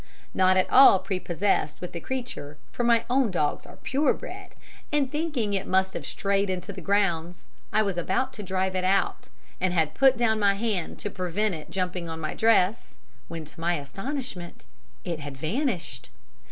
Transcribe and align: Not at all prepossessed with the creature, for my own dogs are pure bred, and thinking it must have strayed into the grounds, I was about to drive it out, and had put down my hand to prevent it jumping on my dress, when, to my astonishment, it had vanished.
Not 0.33 0.57
at 0.57 0.67
all 0.71 0.97
prepossessed 0.97 1.79
with 1.79 1.91
the 1.91 1.99
creature, 1.99 2.57
for 2.71 2.83
my 2.83 3.05
own 3.07 3.29
dogs 3.29 3.67
are 3.67 3.75
pure 3.75 4.15
bred, 4.15 4.55
and 4.91 5.11
thinking 5.11 5.53
it 5.53 5.67
must 5.67 5.93
have 5.93 6.07
strayed 6.07 6.49
into 6.49 6.73
the 6.73 6.81
grounds, 6.81 7.45
I 7.71 7.83
was 7.83 7.97
about 7.97 8.33
to 8.33 8.41
drive 8.41 8.75
it 8.75 8.83
out, 8.83 9.29
and 9.59 9.75
had 9.75 9.93
put 9.93 10.17
down 10.17 10.39
my 10.39 10.55
hand 10.55 10.97
to 11.01 11.11
prevent 11.11 11.53
it 11.53 11.69
jumping 11.69 12.09
on 12.09 12.19
my 12.19 12.33
dress, 12.33 12.95
when, 13.27 13.45
to 13.45 13.59
my 13.59 13.75
astonishment, 13.75 14.65
it 15.05 15.19
had 15.19 15.37
vanished. 15.37 16.09